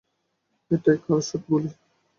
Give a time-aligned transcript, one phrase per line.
[0.71, 1.69] এটাই কার্সড বুলি?